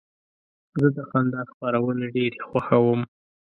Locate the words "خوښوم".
2.47-3.01